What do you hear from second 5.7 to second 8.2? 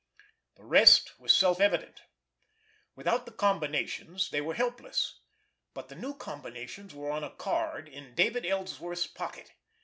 but the new combinations were on a card in